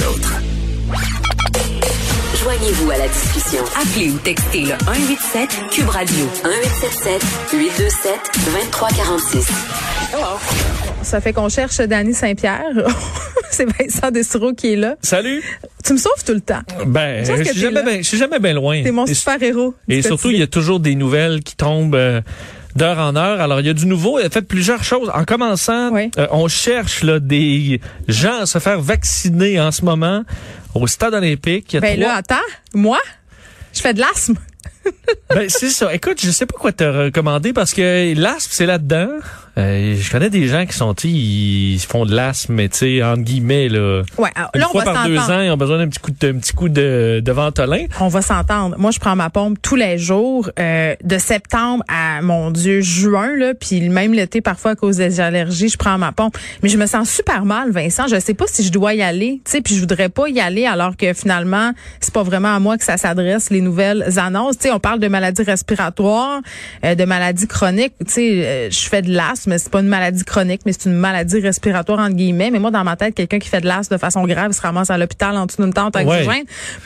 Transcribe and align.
les 0.00 0.06
autres. 0.06 0.40
Joignez-vous 2.42 2.90
à 2.90 2.98
la 2.98 3.08
discussion. 3.08 3.62
Appelez 3.76 4.10
ou 4.10 4.18
textez 4.18 4.60
le 4.62 4.68
187 4.84 5.50
Cube 5.72 5.88
Radio 5.88 6.24
1877 6.44 7.22
827 7.52 8.12
2346. 8.46 9.48
Ça 11.02 11.20
fait 11.20 11.32
qu'on 11.32 11.48
cherche 11.48 11.78
Danny 11.78 12.14
Saint-Pierre. 12.14 12.62
C'est 13.50 13.66
Vincent 13.66 14.10
Dessureau 14.10 14.52
qui 14.54 14.72
est 14.74 14.76
là. 14.76 14.96
Salut. 15.02 15.42
Tu 15.84 15.92
me 15.92 15.98
sauves 15.98 16.24
tout 16.24 16.32
le 16.34 16.40
temps. 16.40 16.60
Ben, 16.86 17.24
Je 17.24 17.42
suis 17.50 17.60
jamais, 17.60 17.82
ben, 17.82 17.98
je 18.02 18.08
suis 18.08 18.18
jamais 18.18 18.38
bien 18.38 18.54
loin. 18.54 18.82
T'es 18.82 18.92
mon 18.92 19.06
Et- 19.06 19.14
super-héros. 19.14 19.74
Et 19.88 20.02
surtout, 20.02 20.30
il 20.30 20.38
y 20.38 20.42
a 20.42 20.46
toujours 20.46 20.78
des 20.80 20.94
nouvelles 20.94 21.42
qui 21.42 21.56
tombent 21.56 21.94
euh, 21.96 22.20
d'heure 22.76 22.98
en 22.98 23.16
heure. 23.16 23.40
Alors, 23.40 23.60
il 23.60 23.66
y 23.66 23.70
a 23.70 23.74
du 23.74 23.86
nouveau. 23.86 24.18
Il 24.18 24.26
a 24.26 24.30
fait 24.30 24.42
plusieurs 24.42 24.84
choses. 24.84 25.10
En 25.14 25.24
commençant, 25.24 25.90
Oui. 25.92 26.10
euh, 26.18 26.26
on 26.30 26.48
cherche 26.48 27.02
là, 27.02 27.18
des 27.20 27.80
gens 28.08 28.40
à 28.42 28.46
se 28.46 28.58
faire 28.58 28.80
vacciner 28.80 29.60
en 29.60 29.70
ce 29.72 29.84
moment 29.84 30.24
au 30.74 30.86
stade 30.86 31.14
olympique. 31.14 31.72
Il 31.72 31.76
y 31.76 31.78
a 31.78 31.80
Ben 31.80 31.96
trois- 31.96 32.08
là, 32.08 32.14
attends. 32.16 32.46
Moi, 32.74 32.98
je 33.72 33.80
fais 33.80 33.94
de 33.94 34.00
l'asthme. 34.00 34.34
Ben, 35.34 35.48
c'est 35.48 35.68
ça. 35.70 35.94
Écoute, 35.94 36.20
je 36.22 36.30
sais 36.30 36.46
pas 36.46 36.56
quoi 36.58 36.72
te 36.72 36.82
recommander 36.84 37.52
parce 37.52 37.72
que 37.74 38.14
l'asthme, 38.18 38.48
c'est 38.52 38.66
là-dedans. 38.66 39.08
Euh, 39.58 39.96
je 39.98 40.10
connais 40.10 40.30
des 40.30 40.48
gens 40.48 40.64
qui 40.64 40.76
sont, 40.76 40.94
ils 41.04 41.78
font 41.80 42.06
de 42.06 42.14
l'asthme, 42.14 42.54
mais 42.54 42.68
tu 42.68 42.78
sais, 42.78 43.02
entre 43.02 43.22
guillemets, 43.22 43.68
là. 43.68 44.02
Ouais, 44.18 44.30
alors, 44.34 44.50
Une 44.54 44.60
là, 44.60 44.66
on 44.68 44.72
fois 44.72 44.84
va 44.84 44.92
par 44.92 45.06
deux 45.06 45.18
ans, 45.18 45.40
ils 45.40 45.50
ont 45.50 45.56
besoin 45.56 45.78
d'un 45.78 45.88
petit 45.88 45.98
coup 45.98 46.12
de, 46.12 46.28
un 46.28 46.38
petit 46.38 46.52
coup 46.52 46.68
de, 46.68 47.20
de 47.24 47.32
ventolin. 47.32 47.86
On 48.00 48.08
va 48.08 48.22
s'entendre. 48.22 48.76
Moi, 48.78 48.90
je 48.90 48.98
prends 48.98 49.16
ma 49.16 49.30
pompe 49.30 49.58
tous 49.60 49.76
les 49.76 49.98
jours, 49.98 50.50
euh, 50.58 50.94
de 51.02 51.18
septembre 51.18 51.84
à, 51.88 52.22
mon 52.22 52.50
Dieu, 52.50 52.80
juin, 52.80 53.36
là, 53.36 53.54
puis 53.54 53.88
même 53.88 54.12
l'été, 54.12 54.40
parfois, 54.40 54.72
à 54.72 54.74
cause 54.76 54.98
des 54.98 55.20
allergies, 55.20 55.68
je 55.68 55.76
prends 55.76 55.98
ma 55.98 56.12
pompe. 56.12 56.36
Mais 56.62 56.68
je 56.68 56.78
me 56.78 56.86
sens 56.86 57.10
super 57.10 57.44
mal, 57.44 57.70
Vincent. 57.70 58.06
Je 58.08 58.20
sais 58.20 58.34
pas 58.34 58.46
si 58.46 58.64
je 58.64 58.70
dois 58.70 58.94
y 58.94 59.02
aller, 59.02 59.40
tu 59.44 59.50
sais, 59.50 59.60
puis 59.60 59.74
je 59.74 59.80
voudrais 59.80 60.08
pas 60.08 60.28
y 60.28 60.40
aller 60.40 60.66
alors 60.66 60.96
que 60.96 61.12
finalement, 61.12 61.72
c'est 62.00 62.14
pas 62.14 62.22
vraiment 62.22 62.54
à 62.54 62.60
moi 62.60 62.78
que 62.78 62.84
ça 62.84 62.96
s'adresse, 62.96 63.50
les 63.50 63.60
nouvelles 63.60 64.18
annonces. 64.18 64.58
Tu 64.58 64.64
sais, 64.64 64.70
on 64.72 64.80
parle 64.80 65.00
de 65.00 65.08
maladies 65.08 65.42
respiratoires, 65.42 66.40
euh, 66.84 66.94
de 66.94 67.04
maladies 67.04 67.46
chroniques. 67.46 67.94
Tu 68.06 68.12
sais, 68.12 68.46
euh, 68.46 68.70
je 68.70 68.88
fais 68.88 69.02
de 69.02 69.10
l'asthme, 69.12 69.39
c'est 69.58 69.70
pas 69.70 69.80
une 69.80 69.88
maladie 69.88 70.24
chronique, 70.24 70.62
mais 70.66 70.72
c'est 70.72 70.88
une 70.88 70.96
maladie 70.96 71.40
respiratoire, 71.40 71.98
entre 71.98 72.14
guillemets. 72.16 72.50
Mais 72.50 72.58
moi, 72.58 72.70
dans 72.70 72.84
ma 72.84 72.96
tête, 72.96 73.14
quelqu'un 73.14 73.38
qui 73.38 73.48
fait 73.48 73.60
de 73.60 73.66
l'asthme 73.66 73.94
de 73.94 74.00
façon 74.00 74.24
grave, 74.26 74.52
se 74.52 74.60
ramasse 74.60 74.90
à 74.90 74.98
l'hôpital 74.98 75.36
en 75.36 75.46
dessous 75.46 75.62
d'une 75.62 75.72
tente 75.72 75.96
avec 75.96 76.08
Ouais. 76.08 76.22
du. 76.26 76.28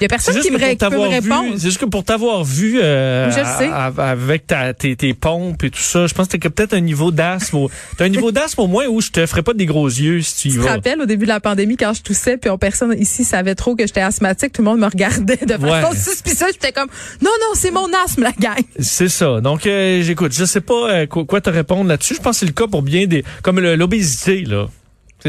Il 0.00 0.02
y 0.02 0.04
a 0.04 0.08
personne 0.08 0.38
qui 0.40 0.50
me, 0.50 0.58
qui 0.58 0.76
peut 0.76 0.90
me 0.90 1.08
répondre. 1.08 1.54
c'est 1.56 1.64
juste 1.68 1.78
que 1.78 1.84
pour 1.86 2.04
t'avoir 2.04 2.44
vu 2.44 2.80
euh, 2.82 3.30
Je 3.30 3.40
à- 3.40 3.86
à- 3.86 4.10
avec 4.10 4.46
ta, 4.46 4.74
tes, 4.74 4.96
tes 4.96 5.14
pompes 5.14 5.62
et 5.64 5.70
tout 5.70 5.78
ça, 5.80 6.06
je 6.06 6.14
pense 6.14 6.28
que 6.28 6.36
t'as 6.36 6.50
peut-être 6.50 6.74
un 6.74 6.80
niveau 6.80 7.10
d'asthme. 7.10 7.66
T'as 7.96 8.04
un 8.04 8.08
niveau 8.08 8.30
d'asthme 8.32 8.60
au 8.62 8.66
moins 8.66 8.86
où 8.86 9.00
je 9.00 9.10
te 9.10 9.24
ferais 9.26 9.42
pas 9.42 9.54
des 9.54 9.66
gros 9.66 9.86
yeux 9.88 10.20
si 10.22 10.34
tu 10.36 10.48
y 10.48 10.50
Tu 10.52 10.58
te 10.58 10.62
vas. 10.64 10.72
rappelles 10.72 11.00
au 11.00 11.06
début 11.06 11.24
de 11.24 11.30
la 11.30 11.40
pandémie 11.40 11.76
quand 11.76 11.92
je 11.94 12.02
toussais 12.02 12.36
puis 12.36 12.50
on, 12.50 12.58
personne 12.58 12.94
ici 12.98 13.24
savait 13.24 13.54
trop 13.54 13.74
que 13.76 13.86
j'étais 13.86 14.00
asthmatique, 14.00 14.52
tout 14.52 14.62
le 14.62 14.66
monde 14.70 14.80
me 14.80 14.86
regardait 14.86 15.36
de 15.36 15.52
façon 15.54 15.90
Ouais. 15.90 15.96
suspicieuse, 15.96 16.50
j'étais 16.52 16.72
comme 16.72 16.88
non 17.22 17.30
non, 17.40 17.54
c'est 17.54 17.70
mon 17.70 17.88
asthme 18.04 18.22
la 18.22 18.32
gang. 18.32 18.58
C'est 18.78 19.08
ça. 19.08 19.40
Donc, 19.40 19.66
euh, 19.66 20.02
j'écoute, 20.02 20.32
je 20.32 20.44
sais 20.44 20.60
pas 20.60 20.74
euh, 20.90 21.06
quoi, 21.06 21.24
quoi 21.24 21.40
te 21.40 21.50
répondre 21.50 21.88
là-dessus. 21.88 22.14
Je 22.16 22.20
pense 22.20 22.43
c'est 22.44 22.48
le 22.48 22.52
cas 22.52 22.66
pour 22.66 22.82
bien 22.82 23.06
des, 23.06 23.24
comme 23.42 23.60
l'obésité 23.60 24.44
là. 24.44 24.66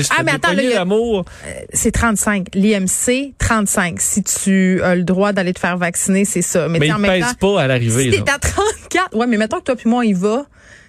Ah, 0.10 0.24
mais 0.24 0.32
attends, 0.32 0.52
il 0.52 0.74
a- 0.74 0.80
d'amour, 0.80 1.24
C'est 1.72 1.92
35, 1.92 2.48
l'IMC 2.54 3.34
35 3.38 4.02
si 4.02 4.24
tu 4.24 4.82
as 4.84 4.94
le 4.96 5.04
droit 5.04 5.32
d'aller 5.32 5.54
te 5.54 5.60
faire 5.60 5.78
vacciner, 5.78 6.26
c'est 6.26 6.42
ça. 6.42 6.68
Mais, 6.68 6.80
mais 6.80 6.88
tu 6.88 6.94
il 6.94 7.00
même 7.00 7.22
pèse 7.22 7.34
pas 7.40 7.62
à 7.62 7.68
l'arrivée. 7.68 8.12
si 8.12 8.22
t'es 8.24 8.30
à 8.30 8.38
34, 8.38 9.16
ouais, 9.16 9.26
mais 9.28 9.38
mettons 9.38 9.60
que 9.60 9.64
toi 9.64 9.76
puis 9.78 9.90
moi 9.90 10.00
on 10.00 10.02
y 10.02 10.12
va, 10.14 10.48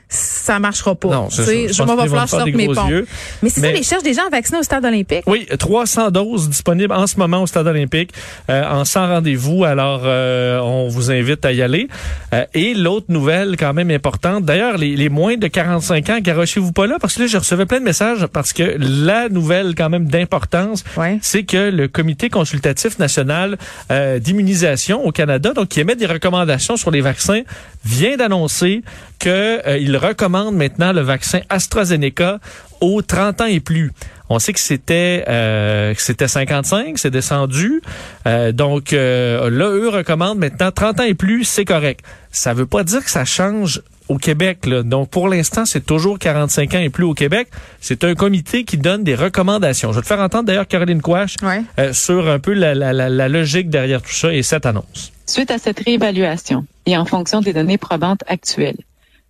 ça 0.09 0.59
marchera 0.61 0.95
pas. 0.95 1.09
Non, 1.09 1.29
je 1.31 1.83
m'en 1.83 1.97
vais 1.97 2.03
falloir 2.03 2.29
sortir 2.29 2.57
mes 2.57 2.67
pompes. 2.67 2.89
yeux. 2.89 3.07
Mais 3.43 3.51
c'est 3.51 3.61
ça, 3.61 3.73
les 3.73 3.83
cherchent 3.83 4.03
des 4.05 4.15
gens 4.15 4.29
vaccinés 4.31 4.59
au 4.61 4.63
stade 4.63 4.85
olympique. 4.85 5.25
Oui, 5.27 5.47
300 5.59 6.11
doses 6.13 6.49
disponibles 6.49 6.93
en 6.95 7.07
ce 7.07 7.19
moment 7.19 7.43
au 7.43 7.47
Stade 7.47 7.67
olympique 7.67 8.11
euh, 8.49 8.65
en 8.71 8.85
100 8.85 9.09
rendez-vous. 9.09 9.65
Alors, 9.65 10.03
euh, 10.05 10.59
on 10.61 10.89
vous 10.89 11.11
invite 11.11 11.45
à 11.45 11.53
y 11.53 11.61
aller. 11.63 11.89
Euh, 12.33 12.45
et 12.55 12.75
l'autre 12.75 13.07
nouvelle 13.09 13.57
quand 13.59 13.75
même 13.75 13.91
importante, 13.91 14.45
d'ailleurs, 14.45 14.77
les, 14.79 14.95
les 14.95 15.09
moins 15.09 15.37
de 15.37 15.47
45 15.49 16.11
ans, 16.11 16.19
garochez-vous 16.21 16.73
pas 16.73 16.87
là, 16.87 16.99
parce 17.01 17.15
que 17.15 17.23
là, 17.23 17.27
je 17.27 17.39
recevais 17.39 17.67
plein 17.67 17.81
de 17.81 17.85
messages, 17.85 18.27
parce 18.27 18.53
que 18.53 18.77
la 18.79 19.29
nouvelle 19.29 19.75
quand 19.75 19.91
même 19.91 20.07
d'importance, 20.07 20.85
Ouais. 20.97 21.19
c'est 21.23 21.43
que 21.43 21.71
le 21.71 21.89
Comité 21.89 22.29
consultatif 22.31 22.99
national 22.99 23.59
euh, 23.91 24.19
d'immunisation 24.19 25.05
au 25.05 25.11
Canada, 25.13 25.53
donc 25.53 25.69
qui 25.69 25.81
émet 25.81 25.97
des 25.97 26.07
recommandations 26.07 26.77
sur 26.77 26.91
les 26.91 27.01
vaccins, 27.01 27.43
vient 27.85 28.17
d'annoncer 28.17 28.83
qu'il 29.19 29.96
recommande 29.97 30.55
maintenant 30.57 30.93
le 30.93 31.01
vaccin 31.01 31.41
AstraZeneca 31.49 32.39
aux 32.81 33.03
30 33.03 33.41
ans 33.43 33.47
et 33.47 33.61
plus. 33.61 33.93
On 34.29 34.39
sait 34.39 34.53
que 34.53 34.61
c'était 34.61 35.25
euh, 35.29 35.95
que 35.95 36.03
c'était 36.03 36.27
55, 36.29 36.99
c'est 36.99 37.11
descendu. 37.11 37.81
Euh, 38.27 38.51
donc 38.53 38.93
euh, 38.93 39.49
là, 39.51 39.67
eux 39.71 39.89
recommandent 39.89 40.39
maintenant 40.39 40.71
30 40.73 41.01
ans 41.01 41.05
et 41.05 41.15
plus, 41.15 41.45
c'est 41.45 41.65
correct. 41.65 42.01
Ça 42.33 42.53
veut 42.53 42.67
pas 42.67 42.83
dire 42.83 43.05
que 43.05 43.11
ça 43.11 43.25
change 43.25 43.83
au 44.09 44.19
Québec. 44.19 44.67
Là. 44.67 44.83
Donc 44.83 45.11
pour 45.11 45.29
l'instant, 45.29 45.65
c'est 45.65 45.85
toujours 45.85 46.19
45 46.19 46.75
ans 46.75 46.79
et 46.79 46.91
plus 46.91 47.05
au 47.05 47.15
Québec. 47.15 47.49
C'est 47.81 48.03
un 48.05 48.15
comité 48.15 48.65
qui 48.65 48.79
donne 48.79 49.05
des 49.05 49.15
recommandations. 49.15 49.93
Je 49.93 49.97
vais 49.99 50.03
te 50.03 50.07
faire 50.09 50.21
entendre 50.21 50.45
d'ailleurs 50.45 50.67
Caroline 50.69 51.03
Quash 51.03 51.37
Ouais. 51.43 51.63
euh, 51.79 51.93
sur 51.93 52.29
un 52.29 52.39
peu 52.41 52.53
la, 52.53 52.75
la, 52.75 52.93
la, 52.93 53.09
la 53.09 53.29
logique 53.29 53.71
derrière 53.71 54.03
tout 54.03 54.13
ça 54.13 54.33
et 54.33 54.43
cette 54.43 54.67
annonce. 54.67 55.13
Suite 55.27 55.51
à 55.53 55.59
cette 55.59 55.81
réévaluation 55.81 56.67
et 56.87 56.97
en 56.97 57.05
fonction 57.05 57.41
des 57.41 57.53
données 57.53 57.79
probantes 57.79 58.23
actuelles, 58.29 58.77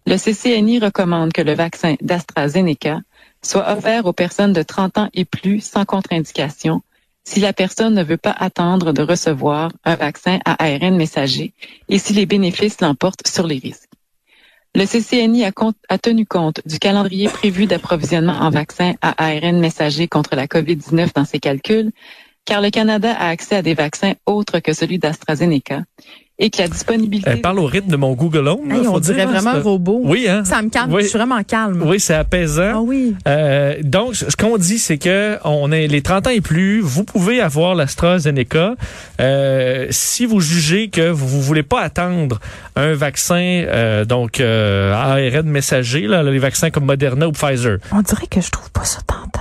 le 0.07 0.17
CCNI 0.17 0.79
recommande 0.79 1.33
que 1.33 1.43
le 1.43 1.55
vaccin 1.55 1.97
d'AstraZeneca 2.01 3.01
soit 3.43 3.71
offert 3.73 4.07
aux 4.07 4.13
personnes 4.13 4.53
de 4.53 4.63
30 4.63 4.99
ans 4.99 5.09
et 5.13 5.25
plus 5.25 5.61
sans 5.61 5.85
contre-indication 5.85 6.83
si 7.25 7.41
la 7.41 7.53
personne 7.53 7.95
ne 7.95 8.05
veut 8.05 8.17
pas 8.17 8.35
attendre 8.39 8.93
de 8.93 9.03
recevoir 9.03 9.73
un 9.85 9.97
vaccin 9.97 10.39
à 10.45 10.65
ARN 10.65 10.97
messager 10.97 11.53
et 11.89 11.99
si 11.99 12.13
les 12.13 12.25
bénéfices 12.25 12.81
l'emportent 12.81 13.27
sur 13.27 13.49
les 13.49 13.59
risques. 13.59 13.91
Le 14.77 14.85
CCNI 14.85 15.45
a, 15.45 15.99
tenu 15.99 16.25
compte 16.25 16.61
du 16.67 16.79
calendrier 16.79 17.29
prévu 17.29 17.67
d'approvisionnement 17.67 18.39
en 18.41 18.51
vaccins 18.51 18.95
à 19.01 19.25
ARN 19.25 19.59
messager 19.59 20.07
contre 20.07 20.37
la 20.37 20.47
COVID-19 20.47 21.15
dans 21.15 21.25
ses 21.25 21.41
calculs, 21.41 21.91
car 22.45 22.61
le 22.61 22.71
Canada 22.71 23.13
a 23.13 23.29
accès 23.29 23.57
à 23.57 23.63
des 23.63 23.75
vaccins 23.75 24.13
autres 24.27 24.61
que 24.61 24.73
celui 24.73 24.99
d'AstraZeneca 24.99 25.83
et 26.39 26.51
que 26.51 26.59
la 26.61 26.69
disponibilité... 26.69 27.31
Elle 27.31 27.41
parle 27.41 27.59
au 27.59 27.65
rythme 27.67 27.91
de 27.91 27.97
mon 27.97 28.13
Google 28.13 28.47
Home. 28.49 28.69
là, 28.69 28.77
Hey, 28.77 28.85
faut 28.85 28.91
on 28.93 28.99
dire, 29.01 29.15
dirait 29.15 29.23
hein, 29.27 29.31
vraiment 29.31 29.53
c'est- 29.53 29.59
un 29.59 29.63
robot. 29.63 30.01
Oui, 30.05 30.27
hein? 30.29 30.45
Ça 30.45 30.61
me 30.61 30.69
calme, 30.69 30.93
Oui. 30.93 31.03
je 31.03 31.09
suis 31.09 31.17
vraiment 31.19 31.43
calme. 31.43 31.83
Oui, 31.87 31.99
c'est 31.99 32.15
apaisant. 32.15 32.73
Ah 32.75 32.81
oui. 32.83 33.15
Euh, 33.27 33.75
donc, 33.83 34.15
ce 34.15 34.37
qu'on 34.37 34.59
dit, 34.59 34.79
c'est 34.79 34.99
que 34.99 35.39
on 35.45 35.73
est 35.73 35.87
les 35.87 36.03
30 36.03 36.27
ans 36.27 36.31
et 36.31 36.43
plus, 36.43 36.81
vous 36.81 37.05
pouvez 37.05 37.41
avoir 37.41 37.75
l'AstraZeneca 37.75 38.75
euh, 39.21 39.87
si 39.91 40.27
vous 40.27 40.41
jugez 40.41 40.89
que 40.89 41.09
vous, 41.09 41.27
vous 41.27 41.41
voulez 41.43 41.63
pas 41.63 41.81
attendre 41.81 42.39
un 42.77 42.93
vaccin, 42.93 43.65
euh, 43.67 44.05
donc 44.05 44.41
euh, 44.41 44.93
ARN 44.93 45.49
messager, 45.49 46.03
là, 46.03 46.23
les 46.23 46.39
vaccins 46.39 46.69
comme 46.71 46.85
Moderna 46.85 47.29
ou 47.29 47.33
Pfizer. 47.33 47.79
On 47.93 48.03
dirait 48.03 48.27
que 48.27 48.41
je 48.43 48.51
trouve 48.51 48.71
pas 48.71 48.85
ça 48.85 49.01
tentant. 49.07 49.41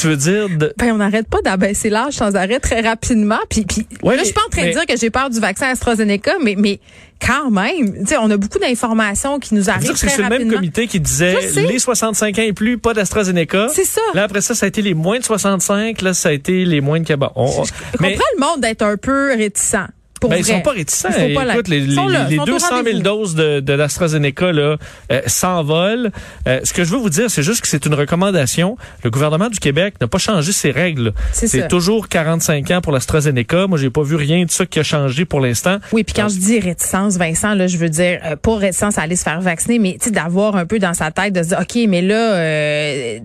Tu 0.00 0.06
veux 0.06 0.16
dire, 0.16 0.48
de- 0.48 0.72
Ben, 0.78 0.92
on 0.92 0.98
n'arrête 0.98 1.28
pas 1.28 1.40
d'abaisser 1.42 1.90
l'âge 1.90 2.14
sans 2.14 2.34
arrêt 2.36 2.60
très 2.60 2.80
rapidement. 2.80 3.38
Puis, 3.50 3.64
puis 3.64 3.86
Ouais, 4.02 4.14
là, 4.16 4.20
je 4.22 4.26
suis 4.26 4.34
pas 4.34 4.42
en 4.46 4.50
train 4.50 4.62
mais- 4.62 4.68
de 4.68 4.74
dire 4.74 4.86
que 4.86 4.96
j'ai 4.96 5.10
peur 5.10 5.30
du 5.30 5.40
vaccin 5.40 5.66
AstraZeneca, 5.68 6.32
mais, 6.42 6.54
mais 6.56 6.78
quand 7.20 7.50
même, 7.50 7.94
tu 8.00 8.06
sais, 8.06 8.16
on 8.16 8.30
a 8.30 8.36
beaucoup 8.36 8.58
d'informations 8.60 9.38
qui 9.40 9.54
nous 9.54 9.68
arrivent 9.70 9.92
très 9.92 10.08
c'est 10.08 10.22
le 10.22 10.28
même 10.28 10.52
comité 10.52 10.86
qui 10.86 11.00
disait 11.00 11.36
les 11.56 11.78
65 11.78 12.38
ans 12.38 12.42
et 12.42 12.52
plus, 12.52 12.78
pas 12.78 12.94
d'AstraZeneca. 12.94 13.68
C'est 13.74 13.84
ça. 13.84 14.00
Là, 14.14 14.22
après 14.24 14.40
ça, 14.40 14.54
ça 14.54 14.66
a 14.66 14.68
été 14.68 14.82
les 14.82 14.94
moins 14.94 15.18
de 15.18 15.24
65. 15.24 16.00
Là, 16.02 16.14
ça 16.14 16.28
a 16.28 16.32
été 16.32 16.64
les 16.64 16.80
moins 16.80 17.00
de 17.00 17.06
Cabot. 17.06 17.26
On- 17.34 17.46
on- 17.46 17.64
Je 17.64 17.72
mais- 18.00 18.12
comprends 18.12 18.24
le 18.36 18.40
monde 18.40 18.60
d'être 18.60 18.82
un 18.82 18.96
peu 18.96 19.32
réticent. 19.36 19.74
Pour 20.20 20.30
Ben, 20.30 20.36
ils 20.38 20.44
sont 20.44 20.60
pas 20.60 20.72
réticents. 20.72 21.08
Pas 21.10 21.52
Écoute, 21.54 21.68
les, 21.68 21.80
les- 21.80 21.94
là, 21.94 22.26
les 22.28 22.34
ils 22.34 22.36
sont 22.36 22.42
au 22.42 22.46
200 22.46 22.66
000 22.68 22.76
rendez-vous. 22.78 23.02
doses 23.02 23.34
de, 23.34 23.60
de 23.60 23.72
l'AstraZeneca 23.72 24.52
là, 24.52 24.76
euh, 25.12 25.20
s'envolent. 25.26 26.10
Euh, 26.46 26.60
ce 26.64 26.72
que 26.72 26.84
je 26.84 26.90
veux 26.90 26.98
vous 26.98 27.10
dire, 27.10 27.30
c'est 27.30 27.42
juste 27.42 27.60
que 27.60 27.68
c'est 27.68 27.86
une 27.86 27.94
recommandation. 27.94 28.76
Le 29.04 29.10
gouvernement 29.10 29.48
du 29.48 29.58
Québec 29.58 29.94
n'a 30.00 30.08
pas 30.08 30.18
changé 30.18 30.52
ses 30.52 30.70
règles. 30.70 31.12
C'est 31.32 31.68
toujours 31.68 32.08
45 32.08 32.70
ans 32.70 32.80
pour 32.80 32.92
l'AstraZeneca. 32.92 33.66
Moi, 33.66 33.78
j'ai 33.78 33.90
pas 33.90 34.02
vu 34.02 34.16
rien 34.16 34.44
de 34.44 34.50
ça 34.50 34.66
qui 34.66 34.78
a 34.78 34.82
changé 34.82 35.24
pour 35.24 35.40
l'instant. 35.40 35.78
Oui, 35.92 36.04
puis 36.04 36.14
quand 36.14 36.28
je 36.28 36.38
dis 36.38 36.58
réticence, 36.60 37.16
Vincent, 37.16 37.54
là, 37.54 37.66
je 37.66 37.76
veux 37.78 37.88
dire 37.88 38.20
euh, 38.24 38.36
pas 38.36 38.56
réticence 38.56 38.98
à 38.98 39.02
aller 39.02 39.16
se 39.16 39.22
faire 39.22 39.40
vacciner, 39.40 39.78
mais 39.78 39.92
tu 40.00 40.06
sais 40.06 40.10
d'avoir 40.10 40.56
un 40.56 40.66
peu 40.66 40.78
dans 40.78 40.94
sa 40.94 41.10
tête 41.10 41.32
de 41.32 41.42
se 41.42 41.48
dire, 41.48 41.58
ok, 41.60 41.78
mais 41.88 42.02
là, 42.02 42.34
euh, 42.34 43.18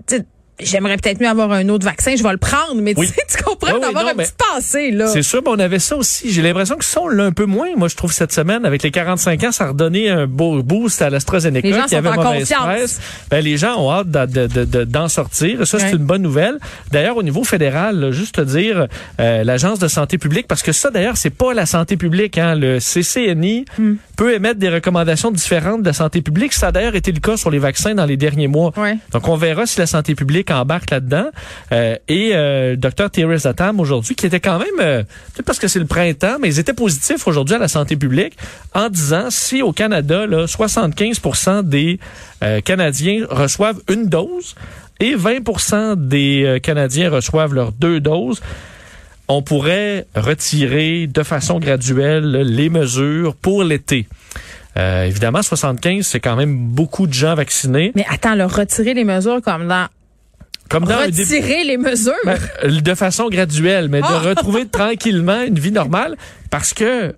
j'aimerais 0.60 0.96
peut-être 0.96 1.20
mieux 1.20 1.28
avoir 1.28 1.50
un 1.52 1.68
autre 1.68 1.84
vaccin, 1.84 2.14
je 2.16 2.22
vais 2.22 2.30
le 2.32 2.36
prendre, 2.38 2.80
mais 2.80 2.94
Oui. 2.96 3.06
tu 3.08 3.12
sais, 3.14 3.22
tu 3.38 3.42
comprends 3.42 3.68
Oui, 3.72 3.72
oui, 3.76 3.80
d'avoir 3.80 4.06
un 4.08 4.14
petit 4.14 4.32
passé 4.54 4.90
là. 4.90 5.06
C'est 5.08 5.22
sûr, 5.22 5.40
mais 5.44 5.50
on 5.50 5.58
avait 5.58 5.78
ça 5.78 5.96
aussi. 5.96 6.30
J'ai 6.32 6.42
l'impression 6.42 6.76
que 6.76 6.84
ça, 6.84 7.00
on 7.02 7.08
l'a 7.08 7.24
un 7.24 7.32
peu 7.32 7.44
moins. 7.46 7.68
Moi, 7.76 7.88
je 7.88 7.96
trouve 7.96 8.12
cette 8.12 8.32
semaine, 8.32 8.64
avec 8.64 8.82
les 8.82 8.90
45 8.90 9.44
ans, 9.44 9.52
ça 9.52 9.64
a 9.64 9.68
redonné 9.68 10.10
un 10.10 10.26
beau 10.26 10.62
boost 10.62 11.02
à 11.02 11.10
l'AstraZeneca 11.10 11.66
Les 11.66 11.74
gens 11.74 11.82
qui 11.84 11.90
sont 11.90 11.96
avait 11.96 12.08
en 12.10 12.22
mauvaise 12.22 12.48
confiance. 12.48 12.98
Ben, 13.30 13.42
les 13.44 13.56
gens 13.56 13.78
ont 13.80 13.90
hâte 13.92 14.10
de- 14.10 14.26
de- 14.26 14.46
de- 14.46 14.64
de- 14.64 14.84
d'en 14.84 15.08
sortir. 15.08 15.66
Ça, 15.66 15.78
c'est 15.78 15.92
une 15.92 15.98
bonne 15.98 16.22
nouvelle. 16.22 16.58
D'ailleurs, 16.92 17.16
au 17.16 17.22
niveau 17.22 17.44
fédéral, 17.44 17.98
là, 17.98 18.10
juste 18.12 18.36
te 18.36 18.40
dire, 18.40 18.86
euh, 19.20 19.44
l'Agence 19.44 19.78
de 19.78 19.88
santé 19.88 20.18
publique, 20.18 20.46
parce 20.46 20.62
que 20.62 20.72
ça, 20.72 20.90
d'ailleurs, 20.90 21.16
c'est 21.16 21.30
pas 21.30 21.52
la 21.54 21.66
santé 21.66 21.96
publique. 21.96 22.38
Hein. 22.38 22.54
Le 22.54 22.78
CCNI 22.80 23.64
Hmm. 23.78 23.94
peut 24.16 24.34
émettre 24.34 24.58
des 24.60 24.68
recommandations 24.68 25.30
différentes 25.30 25.82
de 25.82 25.86
la 25.86 25.92
santé 25.92 26.20
publique. 26.22 26.52
Ça 26.52 26.68
a 26.68 26.72
d'ailleurs 26.72 26.94
été 26.94 27.12
le 27.12 27.20
cas 27.20 27.36
sur 27.36 27.50
les 27.50 27.58
vaccins 27.58 27.94
dans 27.94 28.06
les 28.06 28.16
derniers 28.16 28.48
mois. 28.48 28.72
Donc, 29.12 29.28
on 29.28 29.36
verra 29.36 29.66
si 29.66 29.78
la 29.78 29.86
santé 29.86 30.14
publique 30.14 30.43
public 30.44 30.90
là-dedans. 30.90 31.26
Euh, 31.72 31.96
et 32.08 32.30
euh, 32.34 32.76
docteur 32.76 33.10
Thierry 33.10 33.38
Zatam 33.38 33.80
aujourd'hui, 33.80 34.14
qui 34.14 34.26
était 34.26 34.40
quand 34.40 34.58
même, 34.58 34.80
euh, 34.80 35.02
peut-être 35.02 35.46
parce 35.46 35.58
que 35.58 35.68
c'est 35.68 35.78
le 35.78 35.86
printemps, 35.86 36.36
mais 36.40 36.48
ils 36.48 36.58
étaient 36.58 36.74
positifs 36.74 37.26
aujourd'hui 37.26 37.54
à 37.54 37.58
la 37.58 37.68
santé 37.68 37.96
publique 37.96 38.36
en 38.74 38.88
disant 38.88 39.26
si 39.30 39.62
au 39.62 39.72
Canada, 39.72 40.26
là, 40.26 40.46
75 40.46 41.20
des 41.64 41.98
euh, 42.42 42.60
Canadiens 42.60 43.26
reçoivent 43.28 43.80
une 43.90 44.08
dose 44.08 44.54
et 45.00 45.14
20 45.14 45.96
des 45.96 46.60
Canadiens 46.62 47.10
reçoivent 47.10 47.52
leurs 47.52 47.72
deux 47.72 48.00
doses, 48.00 48.40
on 49.26 49.42
pourrait 49.42 50.06
retirer 50.14 51.06
de 51.08 51.22
façon 51.22 51.58
graduelle 51.58 52.30
les 52.30 52.68
mesures 52.68 53.34
pour 53.34 53.64
l'été. 53.64 54.06
Évidemment, 54.76 55.42
75, 55.42 56.06
c'est 56.06 56.20
quand 56.20 56.36
même 56.36 56.56
beaucoup 56.56 57.06
de 57.06 57.12
gens 57.12 57.34
vaccinés. 57.34 57.92
Mais 57.96 58.06
attends, 58.08 58.34
leur 58.34 58.54
retirer 58.54 58.94
les 58.94 59.04
mesures 59.04 59.40
comme 59.42 59.66
dans 59.66 59.88
Comme 60.68 60.84
dans 60.84 60.92
un 60.94 61.06
retirer 61.06 61.64
les 61.64 61.76
mesures. 61.76 62.12
Ben, 62.24 62.38
de 62.64 62.94
façon 62.94 63.28
graduelle, 63.28 63.88
mais 63.88 64.00
Ah! 64.02 64.20
de 64.22 64.28
retrouver 64.28 64.66
tranquillement 64.70 65.42
une 65.42 65.58
vie 65.58 65.72
normale 65.72 66.16
parce 66.50 66.72
que 66.72 67.14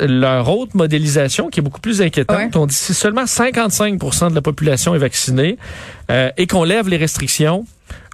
leur 0.00 0.48
autre 0.48 0.76
modélisation, 0.76 1.48
qui 1.48 1.60
est 1.60 1.62
beaucoup 1.62 1.80
plus 1.80 2.00
inquiétante, 2.02 2.36
Ouais. 2.36 2.50
on 2.56 2.66
dit 2.66 2.74
si 2.74 2.94
seulement 2.94 3.24
55% 3.24 4.30
de 4.30 4.34
la 4.34 4.42
population 4.42 4.94
est 4.94 4.98
vaccinée 4.98 5.58
euh, 6.10 6.30
et 6.36 6.46
qu'on 6.46 6.64
lève 6.64 6.88
les 6.88 6.96
restrictions, 6.96 7.66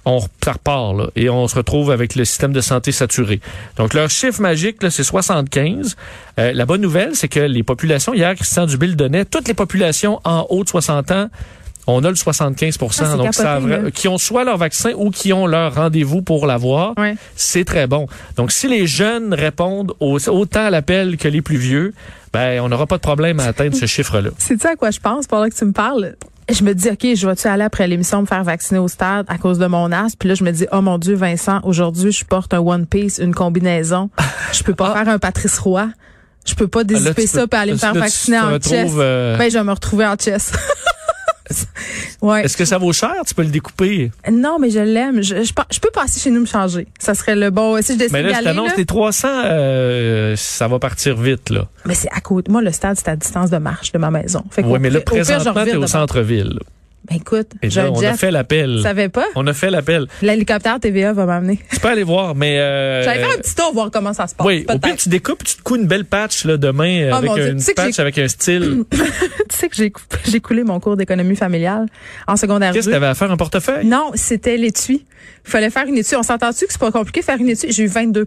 on 0.05 0.19
ça 0.43 0.51
repart 0.53 0.95
là, 0.97 1.07
et 1.15 1.29
on 1.29 1.47
se 1.47 1.55
retrouve 1.55 1.89
avec 1.91 2.15
le 2.15 2.25
système 2.25 2.51
de 2.51 2.59
santé 2.61 2.91
saturé. 2.91 3.39
Donc 3.77 3.93
leur 3.93 4.09
chiffre 4.09 4.41
magique, 4.41 4.77
c'est 4.89 5.03
75. 5.03 5.95
Euh, 6.39 6.51
la 6.53 6.65
bonne 6.65 6.81
nouvelle, 6.81 7.15
c'est 7.15 7.29
que 7.29 7.39
les 7.39 7.63
populations, 7.63 8.13
hier, 8.13 8.35
Christian 8.35 8.65
Dubé 8.65 8.87
le 8.87 8.95
donnait, 8.95 9.23
toutes 9.25 9.47
les 9.47 9.53
populations 9.53 10.19
en 10.25 10.45
haut 10.49 10.63
de 10.63 10.69
60 10.69 11.11
ans, 11.11 11.29
on 11.87 12.03
a 12.03 12.09
le 12.09 12.15
75 12.15 12.77
Ah, 12.81 12.85
c'est 12.91 13.17
donc 13.17 13.33
ça 13.33 13.59
qui 13.93 14.07
ont 14.07 14.17
soit 14.17 14.43
leur 14.43 14.57
vaccin 14.57 14.91
ou 14.95 15.09
qui 15.11 15.33
ont 15.33 15.47
leur 15.47 15.75
rendez-vous 15.75 16.21
pour 16.21 16.45
l'avoir, 16.45 16.93
c'est 17.35 17.65
très 17.65 17.87
bon. 17.87 18.07
Donc 18.37 18.51
si 18.51 18.67
les 18.67 18.87
jeunes 18.87 19.33
répondent 19.33 19.93
au- 19.99 20.19
autant 20.29 20.65
à 20.65 20.69
l'appel 20.69 21.17
que 21.17 21.27
les 21.27 21.41
plus 21.41 21.57
vieux, 21.57 21.93
ben 22.31 22.61
on 22.61 22.69
n'aura 22.69 22.87
pas 22.87 22.95
de 22.97 23.01
problème 23.01 23.39
à 23.39 23.45
atteindre 23.45 23.75
ce 23.75 23.85
chiffre-là. 23.95 24.29
Sais-tu 24.37 24.65
à 24.67 24.75
quoi 24.75 24.91
je 24.91 24.99
pense 24.99 25.27
pendant 25.27 25.47
que 25.49 25.55
tu 25.55 25.65
me 25.65 25.71
parles? 25.73 26.15
Je 26.51 26.61
me 26.65 26.73
dis, 26.73 26.89
OK, 26.89 27.07
je 27.15 27.25
vais-tu 27.25 27.47
aller 27.47 27.63
après 27.63 27.87
l'émission 27.87 28.19
me 28.21 28.25
faire 28.25 28.43
vacciner 28.43 28.77
au 28.79 28.89
stade 28.89 29.25
à 29.29 29.37
cause 29.37 29.59
de 29.59 29.65
mon 29.65 29.91
asthme? 29.93 30.17
Puis 30.19 30.27
là, 30.29 30.35
je 30.35 30.43
me 30.43 30.51
dis, 30.51 30.67
oh 30.73 30.81
mon 30.81 30.97
Dieu, 30.97 31.15
Vincent, 31.15 31.61
aujourd'hui, 31.63 32.11
je 32.11 32.25
porte 32.25 32.53
un 32.53 32.59
One 32.59 32.85
Piece, 32.85 33.17
une 33.17 33.33
combinaison. 33.33 34.09
Je 34.51 34.61
peux 34.63 34.73
pas 34.75 34.91
faire 34.93 35.07
un 35.07 35.19
Patrice 35.19 35.57
Roy. 35.59 35.87
Je 36.45 36.53
peux 36.55 36.67
pas 36.67 36.81
Ah, 36.81 36.91
là, 36.91 37.13
tu 37.13 37.27
ça 37.27 37.41
peux- 37.41 37.47
puis 37.47 37.59
aller 37.59 37.71
me 37.71 37.77
faire 37.77 37.93
vacciner 37.93 38.39
en 38.39 38.59
chess. 38.59 38.91
euh, 38.97 39.37
Ben, 39.37 39.49
je 39.49 39.57
vais 39.57 39.63
me 39.63 39.71
retrouver 39.71 40.05
en 40.05 40.15
chess. 40.17 40.51
ouais. 42.21 42.43
Est-ce 42.45 42.55
que 42.57 42.65
ça 42.65 42.77
vaut 42.77 42.93
cher? 42.93 43.13
Tu 43.27 43.33
peux 43.33 43.43
le 43.43 43.49
découper? 43.49 44.11
Non, 44.31 44.57
mais 44.59 44.69
je 44.69 44.79
l'aime. 44.79 45.21
Je, 45.21 45.43
je, 45.43 45.53
pa- 45.53 45.67
je 45.71 45.79
peux 45.79 45.89
passer 45.93 46.19
chez 46.19 46.29
nous 46.31 46.41
me 46.41 46.45
changer. 46.45 46.87
Ça 46.99 47.13
serait 47.15 47.35
le 47.35 47.49
bon. 47.49 47.81
Si 47.81 47.93
je 47.93 47.97
décide 47.97 48.13
Mais 48.13 48.23
là, 48.23 48.37
je 48.39 48.43
t'annonce 48.43 48.75
les 48.77 48.85
300, 48.85 49.27
euh, 49.45 50.35
ça 50.37 50.67
va 50.67 50.79
partir 50.79 51.17
vite. 51.19 51.49
là. 51.49 51.67
Mais 51.85 51.95
c'est 51.95 52.09
à 52.11 52.21
côté. 52.21 52.51
Moi, 52.51 52.61
le 52.61 52.71
stade, 52.71 52.97
c'est 52.97 53.09
à 53.09 53.15
distance 53.15 53.49
de 53.49 53.57
marche 53.57 53.91
de 53.91 53.97
ma 53.97 54.09
maison. 54.11 54.43
Oui, 54.57 54.79
mais 54.79 54.89
là, 54.89 55.01
présentement, 55.01 55.53
t'es 55.65 55.75
au 55.75 55.87
centre-ville. 55.87 56.59
Ben 57.09 57.17
écoute, 57.17 57.49
Et 57.61 57.69
là, 57.69 57.91
on 57.91 58.01
a 58.01 58.13
fait 58.13 58.31
l'appel. 58.31 58.75
Tu 58.77 58.83
savais 58.83 59.09
pas? 59.09 59.25
On 59.35 59.45
a 59.47 59.53
fait 59.53 59.69
l'appel. 59.69 60.07
L'hélicoptère 60.21 60.79
TVA 60.79 61.11
va 61.11 61.25
m'amener. 61.25 61.59
Tu 61.69 61.79
peux 61.81 61.89
aller 61.89 62.03
voir, 62.03 62.33
mais... 62.33 62.59
Euh, 62.59 63.03
J'allais 63.03 63.19
faire 63.19 63.33
un 63.35 63.41
petit 63.41 63.55
tour 63.55 63.73
voir 63.73 63.91
comment 63.91 64.13
ça 64.13 64.25
se 64.27 64.33
passe. 64.35 64.47
Oui, 64.47 64.65
au 64.73 64.79
pire, 64.79 64.95
tu 64.95 65.09
découpes, 65.09 65.43
tu 65.43 65.55
te 65.57 65.61
couds 65.63 65.75
une 65.75 65.85
belle 65.87 66.05
patch 66.05 66.45
là, 66.45 66.55
demain 66.55 67.09
Oh, 67.11 67.15
avec 67.15 67.31
une 67.31 67.57
Tu 67.57 67.63
sais 67.63 67.73
que 67.73 67.81
patch 67.81 67.99
avec 67.99 68.17
un 68.19 68.27
style. 68.29 68.85
tu 68.91 68.97
sais 69.49 69.67
que 69.67 69.75
j'ai 69.75 69.91
coupé- 69.91 70.39
coulé 70.39 70.63
mon 70.63 70.79
cours 70.79 70.95
d'économie 70.95 71.35
familiale 71.35 71.87
en 72.25 72.37
secondaire 72.37 72.71
Qu'est-ce 72.71 72.85
2. 72.85 72.91
que 72.91 72.97
tu 72.97 73.03
avais 73.03 73.07
à 73.11 73.15
faire, 73.15 73.31
un 73.31 73.37
portefeuille? 73.37 73.85
Non, 73.85 74.11
c'était 74.15 74.55
l'étui. 74.55 75.05
Il 75.45 75.51
fallait 75.51 75.69
faire 75.69 75.85
une 75.87 75.97
étui. 75.97 76.15
On 76.15 76.23
s'entend-tu 76.23 76.65
que 76.67 76.71
c'est 76.71 76.79
pas 76.79 76.91
compliqué 76.91 77.19
de 77.19 77.25
faire 77.25 77.37
une 77.37 77.49
étui? 77.49 77.69
J'ai 77.73 77.83
eu 77.83 77.87
22 77.87 78.25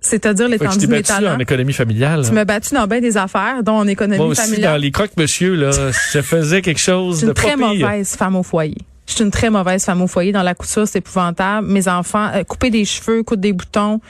C'est-à-dire 0.00 0.48
l'étendue 0.48 0.86
de 0.86 0.90
battu 0.90 1.02
talents. 1.04 1.34
en 1.34 1.38
économie 1.38 1.72
familiale. 1.72 2.24
Tu 2.24 2.32
m'as 2.32 2.44
battu 2.44 2.74
dans 2.74 2.86
bien 2.86 3.00
des 3.00 3.16
affaires, 3.16 3.62
dont 3.64 3.74
en 3.78 3.86
économie 3.86 4.18
Moi 4.18 4.26
aussi, 4.28 4.40
dans 4.42 4.46
familiale. 4.48 4.80
les 4.80 4.90
croque-monsieur, 4.92 5.54
là, 5.56 5.70
je 6.12 6.22
faisais 6.22 6.62
quelque 6.62 6.80
chose 6.80 7.14
Je 7.14 7.18
suis 7.18 7.24
de 7.26 7.30
une 7.30 7.34
très 7.34 7.56
pas 7.56 7.70
pire. 7.72 7.86
mauvaise 7.88 8.14
femme 8.16 8.36
au 8.36 8.42
foyer. 8.42 8.78
Je 9.06 9.14
suis 9.14 9.24
une 9.24 9.30
très 9.30 9.50
mauvaise 9.50 9.84
femme 9.84 10.02
au 10.02 10.06
foyer. 10.06 10.32
Dans 10.32 10.42
la 10.42 10.54
couture, 10.54 10.86
c'est 10.86 10.98
épouvantable. 10.98 11.66
Mes 11.66 11.88
enfants, 11.88 12.28
euh, 12.34 12.44
couper 12.44 12.70
des 12.70 12.84
cheveux, 12.84 13.22
coudre 13.22 13.42
des 13.42 13.52
boutons. 13.52 14.00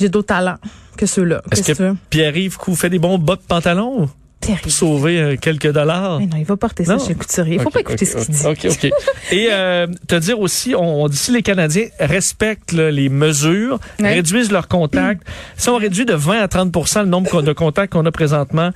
J'ai 0.00 0.08
d'autres 0.08 0.28
talents 0.28 0.56
que 0.96 1.06
ceux-là. 1.06 1.42
Est-ce 1.52 1.72
que 1.72 1.76
que? 1.76 1.94
Pierre-Yves 2.10 2.56
fait 2.74 2.90
des 2.90 2.98
bons 2.98 3.18
bas 3.18 3.36
de 3.36 3.42
pantalon 3.46 4.08
Terrible. 4.46 4.70
sauver 4.70 5.18
euh, 5.20 5.36
quelques 5.40 5.70
dollars? 5.72 6.18
Mais 6.20 6.26
non, 6.26 6.36
il 6.38 6.44
va 6.44 6.56
porter 6.56 6.84
ça 6.84 6.96
Non. 6.96 6.98
chez 7.04 7.10
le 7.14 7.18
couturier. 7.18 7.54
Il 7.56 7.60
faut 7.60 7.70
pas 7.70 7.80
écouter 7.80 8.04
ce 8.04 8.16
qu'il 8.16 8.34
dit. 8.34 8.46
OK, 8.46 8.66
OK. 8.70 8.90
Et 9.32 9.48
euh, 9.50 9.86
te 10.06 10.14
dire 10.14 10.38
aussi, 10.40 10.74
on, 10.74 11.02
on 11.02 11.08
dit 11.08 11.16
si 11.16 11.32
les 11.32 11.42
Canadiens 11.42 11.86
respectent 12.00 12.72
là, 12.72 12.90
les 12.90 13.08
mesures, 13.08 13.78
Ouais. 14.00 14.14
réduisent 14.14 14.52
leurs 14.52 14.68
contacts, 14.68 15.22
si 15.56 15.68
on 15.68 15.76
réduit 15.76 16.04
de 16.06 16.14
20 16.14 16.40
à 16.42 16.46
30% 16.46 17.00
le 17.00 17.06
nombre 17.06 17.42
de 17.42 17.52
contacts 17.52 17.92
qu'on 17.92 18.06
a 18.06 18.10
présentement, 18.12 18.70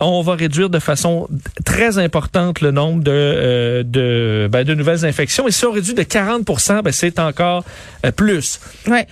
on 0.00 0.22
va 0.22 0.34
réduire 0.34 0.70
de 0.70 0.78
façon 0.78 1.28
très 1.64 1.98
importante 1.98 2.60
le 2.60 2.70
nombre 2.70 3.02
de, 3.02 3.10
euh, 3.12 3.82
de, 3.84 4.48
ben, 4.50 4.64
de 4.64 4.74
nouvelles 4.74 5.04
infections. 5.04 5.48
Et 5.48 5.50
si 5.50 5.64
on 5.64 5.72
réduit 5.72 5.94
de 5.94 6.02
40% 6.02 6.82
ben, 6.82 6.92
c'est 6.92 7.18
encore 7.18 7.64
euh, 8.04 8.10
plus. 8.10 8.60
Ouais. 8.86 9.06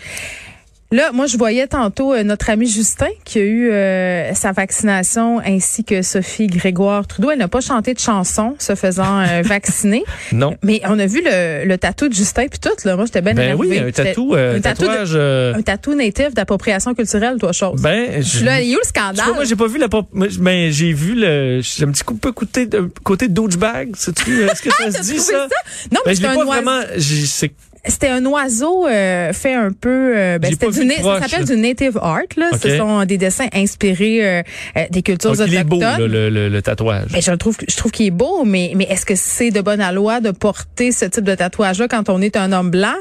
Là, 0.92 1.10
moi, 1.12 1.26
je 1.26 1.36
voyais 1.38 1.66
tantôt 1.66 2.12
euh, 2.12 2.22
notre 2.22 2.50
ami 2.50 2.66
Justin 2.68 3.08
qui 3.24 3.38
a 3.38 3.42
eu 3.42 3.70
euh, 3.72 4.34
sa 4.34 4.52
vaccination 4.52 5.40
ainsi 5.40 5.84
que 5.84 6.02
Sophie 6.02 6.46
Grégoire 6.48 7.06
Trudeau. 7.06 7.30
Elle 7.30 7.38
n'a 7.38 7.48
pas 7.48 7.62
chanté 7.62 7.94
de 7.94 7.98
chanson 7.98 8.54
se 8.58 8.74
faisant 8.74 9.20
euh, 9.20 9.40
vacciner. 9.44 10.04
Non. 10.32 10.54
Mais 10.62 10.82
on 10.84 10.98
a 10.98 11.06
vu 11.06 11.22
le, 11.24 11.64
le 11.64 11.78
tatou 11.78 12.08
de 12.08 12.14
Justin 12.14 12.46
puis 12.48 12.58
tout. 12.60 12.68
Là, 12.84 12.96
moi, 12.96 13.06
j'étais 13.06 13.22
bien 13.22 13.32
Ben 13.32 13.42
énervée. 13.44 13.66
oui, 13.68 13.78
un 13.78 13.90
tatou, 13.90 14.34
euh, 14.34 14.52
un 14.54 14.58
de- 14.58 14.62
tatouage. 14.62 15.16
un 15.16 15.62
tatou 15.62 15.94
natif 15.94 16.34
d'appropriation 16.34 16.94
culturelle, 16.94 17.38
toi, 17.40 17.52
chose. 17.52 17.80
ben, 17.80 18.22
je- 18.22 18.44
Là, 18.44 18.60
il 18.60 18.68
y 18.68 18.72
a 18.72 18.74
eu 18.74 18.78
le 18.82 18.86
scandale? 18.86 19.24
vois, 19.24 19.34
moi, 19.34 19.44
j'ai 19.44 19.56
pas 19.56 19.66
vu 19.68 19.78
la 19.78 19.88
mais 20.40 20.72
j'ai 20.72 20.92
vu 20.92 21.14
le, 21.16 21.60
j'ai 21.62 21.84
un 21.84 21.90
petit 21.90 22.04
coup, 22.04 22.16
peu 22.16 22.32
côté, 22.32 22.68
côté 23.02 23.28
douchebag. 23.28 23.92
Est-ce 23.94 24.10
que 24.62 24.70
ça 24.70 24.90
se 24.90 25.02
dit, 25.02 25.16
trouvé 25.16 25.20
ça? 25.32 25.48
non, 25.90 26.00
mais 26.04 26.12
Ben, 26.12 26.16
je 26.16 26.20
l'ai 26.20 26.34
pas 26.34 26.44
vraiment, 26.44 26.80
C'était 27.84 28.08
un 28.08 28.24
oiseau 28.26 28.86
euh, 28.86 29.32
fait 29.32 29.54
un 29.54 29.70
peu. 29.72 30.14
euh, 30.16 30.38
ben, 30.38 30.52
c'était 30.52 30.68
du 30.68 30.88
ça 31.02 31.20
s'appelle 31.28 31.44
du 31.46 31.56
native 31.56 31.98
art. 32.00 32.20
Là, 32.36 32.50
ce 32.60 32.76
sont 32.76 33.04
des 33.04 33.18
dessins 33.18 33.48
inspirés 33.52 34.24
euh, 34.24 34.42
euh, 34.76 34.84
des 34.90 35.02
cultures 35.02 35.36
donc, 35.36 35.48
il 35.48 35.54
est 35.54 35.64
beau, 35.64 35.80
là, 35.80 35.98
le, 35.98 36.30
le, 36.30 36.48
le 36.48 36.62
tatouage. 36.62 37.10
Ben, 37.12 37.20
je 37.20 37.32
trouve, 37.32 37.56
je 37.68 37.76
trouve 37.76 37.90
qu'il 37.90 38.06
est 38.06 38.10
beau, 38.12 38.44
mais, 38.44 38.72
mais 38.76 38.84
est-ce 38.84 39.04
que 39.04 39.16
c'est 39.16 39.50
de 39.50 39.60
bonne 39.60 39.82
loi 39.92 40.20
de 40.20 40.30
porter 40.30 40.92
ce 40.92 41.06
type 41.06 41.24
de 41.24 41.34
tatouage-là 41.34 41.88
quand 41.88 42.08
on 42.08 42.22
est 42.22 42.36
un 42.36 42.52
homme 42.52 42.70
blanc? 42.70 42.94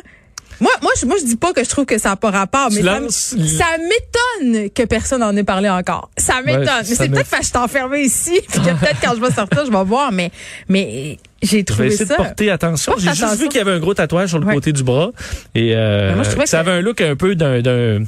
Moi, 0.60 0.72
moi, 0.82 0.92
je, 1.00 1.06
moi, 1.08 1.16
je 1.20 1.26
dis 1.26 1.38
pas 1.38 1.54
que 1.54 1.64
je 1.64 1.70
trouve 1.70 1.86
que 1.86 1.98
ça 1.98 2.10
n'a 2.10 2.16
pas 2.16 2.30
rapport, 2.30 2.70
mais 2.72 2.82
ça, 3.10 3.66
m'étonne 3.80 4.70
que 4.70 4.84
personne 4.86 5.22
n'en 5.22 5.36
ait 5.36 5.44
parlé 5.44 5.70
encore. 5.70 6.12
Ça 6.18 6.42
m'étonne. 6.44 6.66
mais 6.66 6.84
c'est 6.84 7.10
peut-être 7.10 7.30
parce 7.30 7.42
que 7.42 7.46
je 7.46 7.50
suis 7.50 7.58
enfermée 7.58 8.02
ici, 8.02 8.40
puis 8.48 8.60
que 8.62 8.70
peut-être 8.80 9.00
quand 9.02 9.16
je 9.16 9.22
vais 9.22 9.32
sortir, 9.32 9.66
je 9.66 9.72
vais 9.72 9.84
voir, 9.84 10.12
mais, 10.12 10.32
mais 10.70 11.18
j'ai 11.42 11.48
Je 11.50 11.56
vais 11.58 11.64
trouvé 11.64 11.88
essayer 11.88 12.06
ça. 12.06 12.14
de 12.18 12.24
porter 12.24 12.50
attention. 12.52 12.94
J'ai 12.98 13.10
juste 13.14 13.38
vu 13.40 13.48
qu'il 13.50 13.58
y 13.58 13.62
avait 13.62 13.72
un 13.72 13.80
gros 13.80 13.94
tatouage 13.94 14.30
sur 14.30 14.40
le 14.40 14.46
Ouais. 14.46 14.54
côté 14.54 14.74
du 14.74 14.84
bras. 14.84 15.12
Et 15.56 15.76
euh, 15.76 16.10
Mais 16.10 16.16
moi, 16.16 16.24
je 16.24 16.30
trouvais 16.30 16.46
ça 16.46 16.60
avait 16.60 16.72
un 16.72 16.82
look 16.82 17.02
un 17.02 17.16
peu 17.16 17.36
d'un 17.36 18.04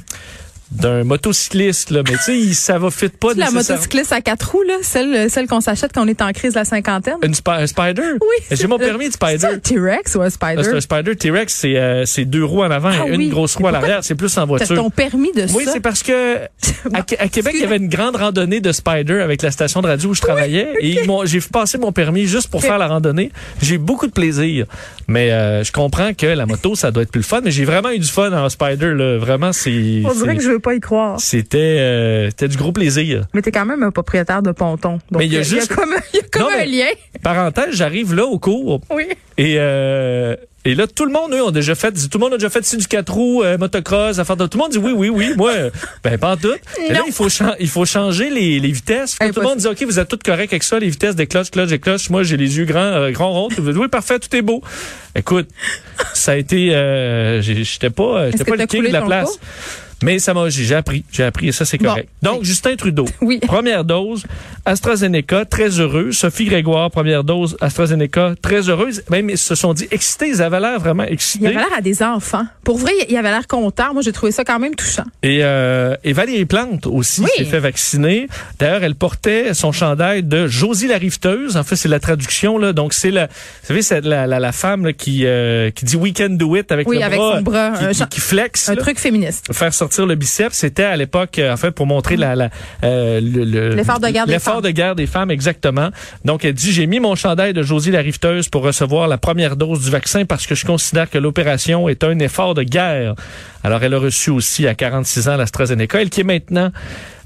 d'un 0.74 1.04
motocycliste 1.04 1.90
là, 1.90 2.02
mais 2.08 2.16
tu 2.24 2.46
sais, 2.48 2.52
ça 2.54 2.78
va 2.78 2.90
fit 2.90 3.08
pas 3.08 3.32
la 3.36 3.50
motocycliste 3.50 4.12
à 4.12 4.20
quatre 4.20 4.50
roues, 4.52 4.62
là, 4.62 4.74
celle, 4.82 5.30
celle 5.30 5.46
qu'on 5.46 5.60
s'achète 5.60 5.92
quand 5.94 6.04
on 6.04 6.08
est 6.08 6.20
en 6.22 6.32
crise 6.32 6.54
de 6.54 6.58
la 6.58 6.64
cinquantaine. 6.64 7.14
Une 7.22 7.34
spi- 7.34 7.50
un 7.50 7.66
spider? 7.66 8.02
Oui. 8.20 8.44
J'ai 8.50 8.66
mon 8.66 8.78
permis 8.78 9.08
de 9.08 9.12
C'est 9.18 9.38
spider. 9.38 9.54
un 9.54 9.58
T-Rex 9.58 10.14
ou 10.16 10.22
un 10.22 10.30
spider? 10.30 10.62
c'est 10.64 10.74
un 10.76 10.80
spider 10.80 11.16
T-Rex, 11.16 11.54
c'est 11.54 11.76
euh, 11.76 12.04
c'est 12.06 12.24
deux 12.24 12.44
roues 12.44 12.62
en 12.62 12.70
avant 12.70 12.90
Ah 12.92 13.06
et 13.06 13.10
une 13.14 13.16
oui. 13.20 13.28
grosse 13.28 13.56
roue 13.56 13.66
à 13.68 13.70
l'arrière. 13.72 14.00
C'est 14.02 14.14
plus 14.14 14.36
en 14.38 14.46
voiture. 14.46 14.76
ton 14.76 14.90
permis 14.90 15.32
de 15.32 15.46
Oui, 15.54 15.64
ça? 15.64 15.72
c'est 15.72 15.80
parce 15.80 16.02
que 16.02 16.36
à, 16.92 17.02
Qué- 17.02 17.18
à 17.18 17.28
Québec, 17.28 17.52
il 17.56 17.60
y 17.60 17.64
avait 17.64 17.76
une 17.76 17.88
grande 17.88 18.16
randonnée 18.16 18.60
de 18.60 18.72
spider 18.72 19.20
avec 19.20 19.42
la 19.42 19.50
station 19.50 19.80
de 19.82 19.86
radio 19.86 20.10
où 20.10 20.14
je 20.14 20.20
travaillais 20.20 20.68
et 20.80 20.88
ils 21.02 21.06
m'ont- 21.06 21.24
j'ai 21.24 21.40
passé 21.40 21.78
mon 21.78 21.92
permis 21.92 22.26
juste 22.26 22.48
pour 22.48 22.62
faire 22.62 22.78
la 22.78 22.88
randonnée. 22.88 23.30
J'ai 23.62 23.76
eu 23.76 23.78
beaucoup 23.78 24.06
de 24.06 24.12
plaisir, 24.12 24.66
mais 25.08 25.30
euh, 25.32 25.62
je 25.64 25.72
comprends 25.72 26.12
que 26.14 26.26
la 26.26 26.46
moto 26.46 26.74
ça 26.74 26.90
doit 26.90 27.02
être 27.04 27.10
plus 27.10 27.20
le 27.20 27.24
fun. 27.24 27.40
Mais 27.44 27.50
j'ai 27.50 27.64
vraiment 27.64 27.90
eu 27.90 27.98
du 27.98 28.08
fun 28.08 28.32
en 28.32 28.48
spider 28.48 28.92
là. 28.94 29.18
Vraiment, 29.18 29.52
c'est 29.52 30.02
On 30.04 30.12
dirait 30.12 30.30
c'est- 30.30 30.36
que 30.36 30.42
je 30.42 30.48
veux 30.50 30.58
pas 30.64 30.74
y 30.74 30.80
croire. 30.80 31.20
c'était 31.20 31.58
euh, 31.58 32.28
c'était 32.30 32.48
du 32.48 32.56
gros 32.56 32.72
plaisir. 32.72 33.26
Mais 33.34 33.42
t'es 33.42 33.52
quand 33.52 33.66
même 33.66 33.82
un 33.82 33.90
propriétaire 33.92 34.42
de 34.42 34.50
ponton. 34.50 34.94
Donc, 35.10 35.20
Mais 35.20 35.26
il 35.26 35.32
y 35.32 35.36
a 35.38 35.42
juste- 35.42 35.72
comme, 35.74 35.92
un- 35.92 36.02
il 36.12 36.16
y 36.16 36.20
a 36.20 36.26
comme 36.32 36.42
Non, 36.42 36.48
un 36.58 36.64
lien. 36.64 36.90
Parenthèse, 37.22 37.74
j'arrive 37.74 38.14
là 38.14 38.24
au 38.24 38.38
cours 38.38 38.80
Oui. 38.90 39.04
et 39.38 39.56
euh, 39.58 40.34
et 40.66 40.74
là, 40.74 40.86
tout 40.86 41.04
le 41.04 41.12
monde, 41.12 41.34
eux, 41.34 41.42
ont 41.44 41.50
déjà 41.50 41.74
fait, 41.74 41.92
tout 41.92 42.16
le 42.16 42.20
monde 42.20 42.32
a 42.32 42.36
déjà 42.38 42.48
fait 42.48 42.74
du 42.74 42.86
4 42.86 43.12
roues, 43.12 43.42
euh, 43.42 43.58
motocross, 43.58 44.18
affaire 44.18 44.34
de, 44.38 44.46
tout 44.46 44.56
le 44.56 44.62
monde 44.62 44.72
dit 44.72 44.78
oui, 44.78 44.92
oui, 44.96 45.10
oui. 45.10 45.32
Moi, 45.36 45.52
euh, 45.52 45.70
ben, 46.02 46.16
pas 46.16 46.32
en 46.32 46.36
tout. 46.38 46.54
Et 46.88 46.90
là, 46.90 47.00
il 47.06 47.12
faut, 47.12 47.28
il 47.60 47.68
faut 47.68 47.84
changer 47.84 48.30
les, 48.30 48.60
les 48.60 48.70
vitesses. 48.70 49.14
Faut 49.20 49.28
que 49.28 49.34
tout 49.34 49.40
le 49.40 49.46
monde 49.46 49.58
dit, 49.58 49.66
OK, 49.66 49.82
vous 49.82 49.98
êtes 49.98 50.08
tous 50.08 50.18
corrects 50.24 50.54
avec 50.54 50.62
ça, 50.62 50.78
les 50.78 50.88
vitesses 50.88 51.16
des 51.16 51.26
cloches, 51.26 51.50
cloches 51.50 51.70
et 51.72 51.78
cloches. 51.78 52.08
Moi, 52.08 52.22
j'ai 52.22 52.38
les 52.38 52.56
yeux 52.56 52.64
grands, 52.64 52.78
euh, 52.80 53.10
grands 53.10 53.30
ronds. 53.32 53.48
Vous 53.58 53.72
dites, 53.72 53.76
oui, 53.78 53.88
parfait, 53.88 54.18
tout 54.18 54.34
est 54.34 54.40
beau. 54.40 54.62
Écoute, 55.14 55.48
ça 56.14 56.32
a 56.32 56.36
été, 56.36 56.68
j'étais 57.42 57.90
pas, 57.90 58.30
j'étais 58.30 58.44
pas 58.44 58.56
le 58.56 58.64
king 58.66 58.84
de 58.86 58.88
la 58.88 59.02
place. 59.02 59.32
cours? 59.32 59.38
Mais 60.04 60.18
ça 60.18 60.34
m'a, 60.34 60.48
j'ai 60.48 60.74
appris, 60.74 61.04
j'ai 61.10 61.24
appris 61.24 61.48
et 61.48 61.52
ça 61.52 61.64
c'est 61.64 61.78
Bon. 61.78 61.88
correct. 61.88 62.08
Donc 62.22 62.44
Justin 62.44 62.76
Trudeau, 62.76 63.06
Oui. 63.20 63.38
première 63.40 63.84
dose 63.84 64.24
AstraZeneca, 64.66 65.44
très 65.44 65.68
heureux. 65.80 66.10
Sophie 66.12 66.46
Grégoire, 66.46 66.90
première 66.90 67.22
dose 67.22 67.56
AstraZeneca, 67.60 68.34
très 68.42 68.68
heureuse. 68.68 69.02
Même 69.10 69.30
ils 69.30 69.38
se 69.38 69.54
sont 69.54 69.74
dit 69.74 69.86
excités, 69.90 70.28
ils 70.28 70.42
avaient 70.42 70.60
l'air 70.60 70.80
vraiment 70.80 71.04
Il 71.04 71.12
excités. 71.12 71.46
avait 71.46 71.56
l'air 71.56 71.72
à 71.76 71.80
des 71.80 72.02
enfants. 72.02 72.44
Pour 72.64 72.78
vrai, 72.78 72.92
il 73.08 73.16
avait 73.16 73.30
l'air 73.30 73.46
content. 73.46 73.92
Moi, 73.92 74.02
j'ai 74.02 74.12
trouvé 74.12 74.32
ça 74.32 74.42
quand 74.44 74.58
même 74.58 74.74
touchant. 74.74 75.04
Et, 75.22 75.40
euh, 75.42 75.94
et 76.02 76.12
Valérie 76.12 76.46
Plante 76.46 76.86
aussi 76.86 77.20
Oui. 77.22 77.28
s'est 77.36 77.44
fait 77.44 77.60
vacciner. 77.60 78.26
D'ailleurs, 78.58 78.82
elle 78.82 78.94
portait 78.94 79.54
son 79.54 79.70
chandail 79.70 80.22
de 80.22 80.46
Josie 80.48 80.88
la 80.88 80.98
riveteuse. 80.98 81.56
En 81.56 81.62
fait, 81.62 81.76
c'est 81.76 81.88
la 81.88 82.00
traduction 82.00 82.58
là. 82.58 82.72
Donc 82.72 82.94
c'est 82.94 83.10
la, 83.10 83.26
vous 83.26 83.32
savez, 83.68 83.82
c'est 83.82 84.00
la, 84.04 84.26
la, 84.26 84.40
la 84.40 84.52
femme 84.52 84.86
là, 84.86 84.92
qui 84.92 85.26
euh, 85.26 85.70
qui 85.70 85.84
dit 85.84 85.96
we 85.96 86.12
can 86.12 86.30
do 86.30 86.56
it 86.56 86.72
avec 86.72 86.88
Oui, 86.88 86.98
le 86.98 87.04
avec 87.04 87.18
bras, 87.18 87.36
son 87.36 87.42
bras, 87.42 87.72
qui, 87.78 87.84
un 87.84 87.92
qui- 87.92 88.06
qui 88.16 88.20
flex. 88.20 88.68
Un 88.68 88.74
là. 88.74 88.82
truc 88.82 88.98
féministe. 88.98 89.46
faire 89.52 89.72
sortir 89.72 89.93
le 89.98 90.14
biceps, 90.14 90.56
c'était 90.56 90.84
à 90.84 90.96
l'époque, 90.96 91.38
euh, 91.38 91.52
en 91.52 91.56
fait, 91.56 91.70
pour 91.70 91.86
montrer 91.86 92.16
la, 92.16 92.34
la, 92.34 92.50
euh, 92.84 93.20
le- 93.20 93.44
le- 93.44 93.74
L'effort 93.74 94.00
de 94.00 94.08
guerre 94.08 94.26
des 94.26 94.32
l'effort 94.32 94.54
femmes. 94.54 94.62
de 94.62 94.70
guerre 94.70 94.94
des 94.94 95.06
femmes, 95.06 95.30
exactement. 95.30 95.90
Donc, 96.24 96.44
elle 96.44 96.54
dit, 96.54 96.72
j'ai 96.72 96.86
mis 96.86 97.00
mon 97.00 97.14
chandail 97.14 97.52
de 97.52 97.62
Josie 97.62 97.90
la 97.90 98.00
riveteuse 98.00 98.48
pour 98.48 98.62
recevoir 98.62 99.08
la 99.08 99.18
première 99.18 99.56
dose 99.56 99.84
du 99.84 99.90
vaccin 99.90 100.24
parce 100.24 100.46
que 100.46 100.54
je 100.54 100.64
considère 100.66 101.08
que 101.10 101.18
l'opération 101.18 101.88
est 101.88 102.04
un 102.04 102.18
effort 102.18 102.54
de 102.54 102.62
guerre. 102.62 103.14
Alors, 103.62 103.82
elle 103.82 103.94
a 103.94 103.98
reçu 103.98 104.30
aussi 104.30 104.66
à 104.66 104.74
46 104.74 105.28
ans 105.28 105.36
l'AstraZeneca, 105.36 106.00
elle 106.02 106.10
qui 106.10 106.20
est 106.20 106.24
maintenant 106.24 106.70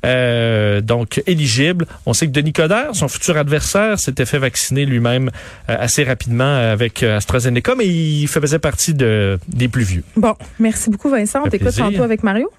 euh, 0.05 0.81
donc 0.81 1.23
éligible. 1.27 1.87
On 2.07 2.13
sait 2.13 2.27
que 2.27 2.33
Denis 2.33 2.53
Coderre, 2.53 2.95
son 2.95 3.09
futur 3.09 3.37
adversaire, 3.37 3.99
s'était 3.99 4.27
fait 4.27 4.39
vacciner 4.39 4.85
lui-même 4.85 5.31
euh, 5.69 5.77
assez 5.79 6.05
rapidement 6.05 6.57
avec 6.57 7.03
euh, 7.03 7.17
AstraZeneca, 7.17 7.75
mais 7.75 7.87
il 7.87 8.27
faisait 8.29 8.59
partie 8.59 8.95
de, 8.95 9.39
des 9.49 9.69
plus 9.69 9.85
vieux. 9.85 10.03
Bon, 10.17 10.35
merci 10.59 10.91
beaucoup, 10.91 11.11
Vincent. 11.11 11.43
On 11.45 11.49
t'écoute 11.49 11.77
tantôt 11.77 12.03
avec 12.03 12.23
Mario. 12.23 12.51